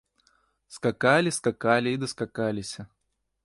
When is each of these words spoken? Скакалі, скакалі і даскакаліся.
Скакалі, 0.77 1.33
скакалі 1.39 1.89
і 1.97 2.01
даскакаліся. 2.07 2.81